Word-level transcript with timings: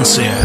Fernseher. 0.00 0.39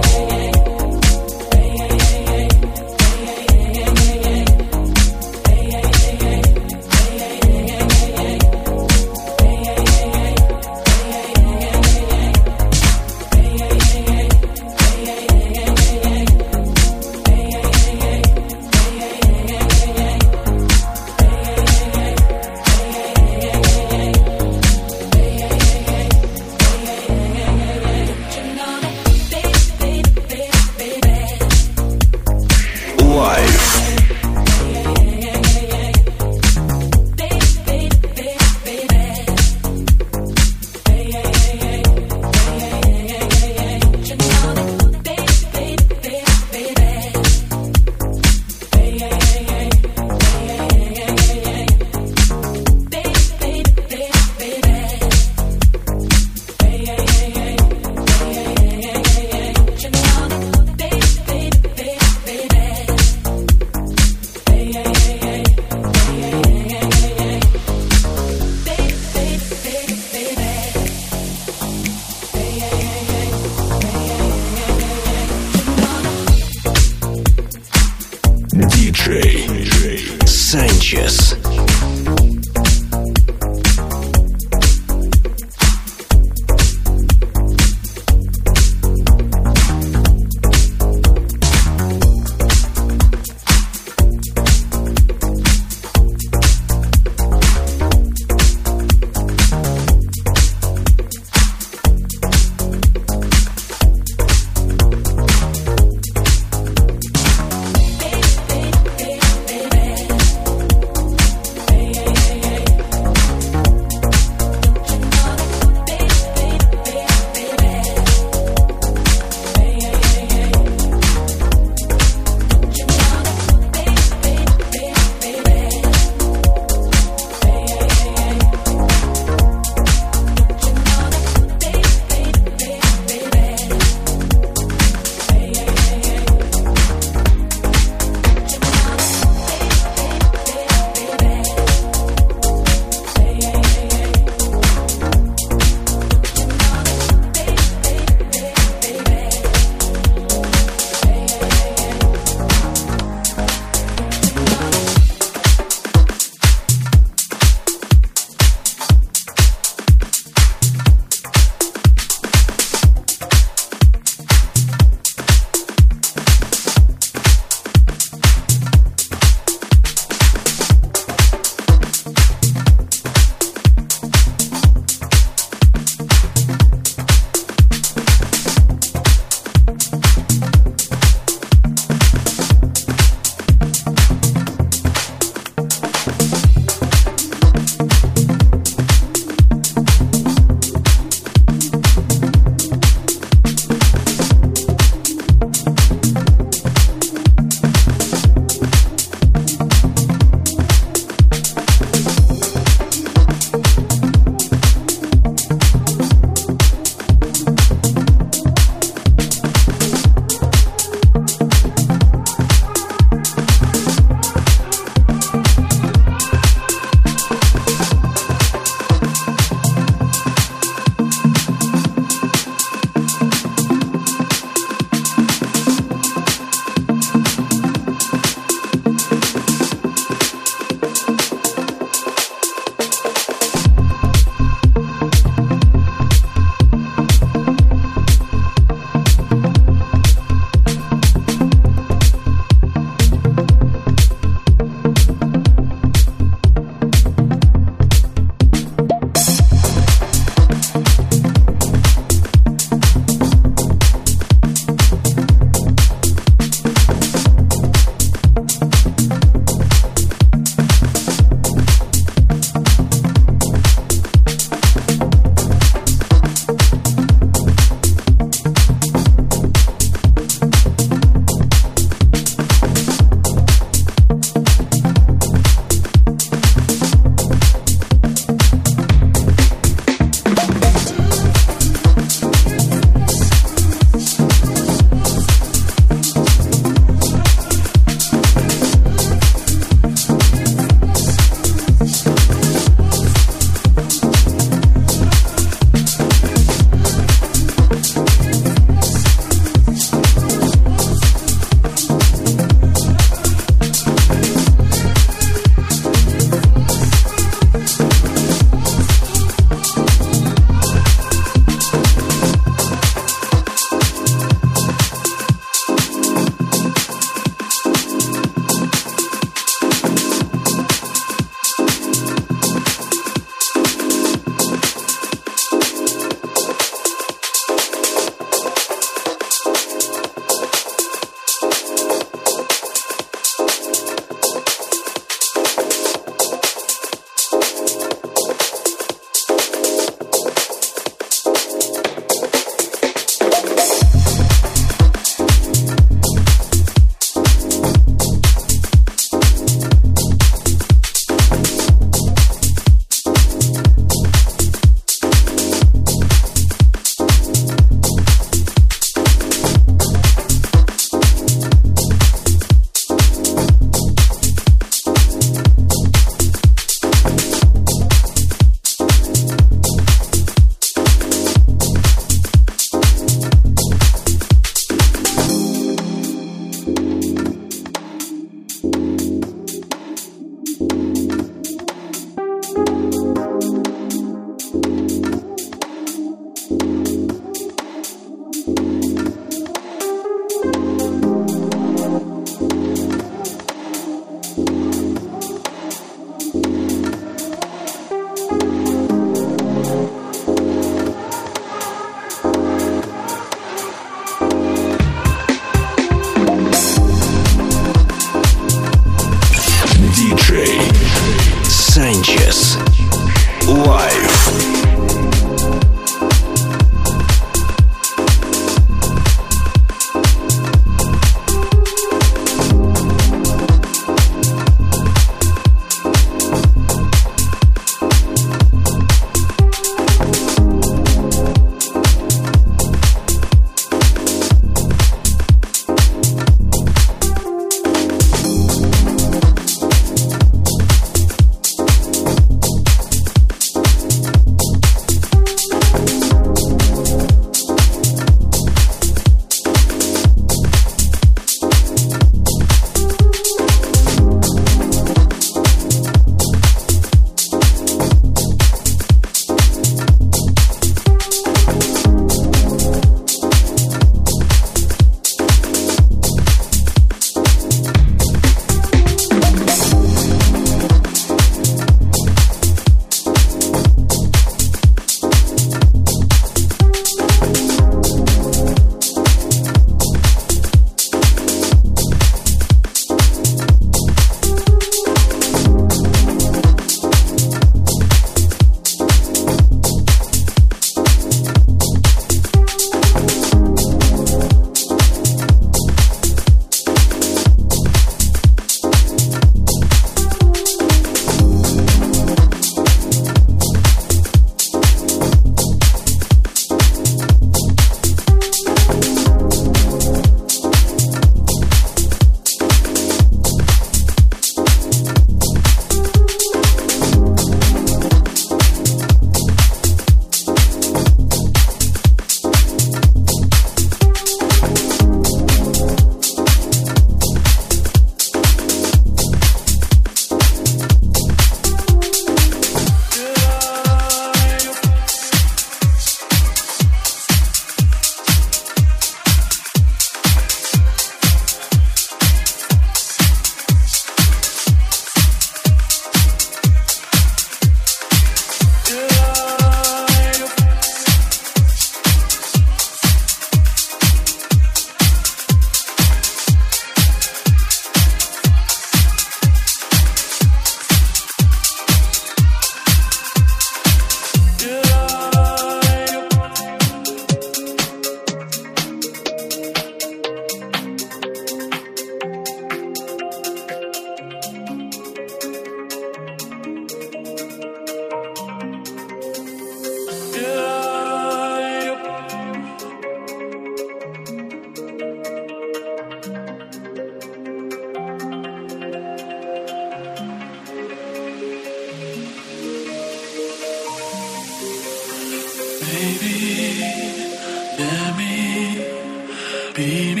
baby. 599.61 600.00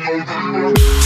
Tonight, 0.00 0.99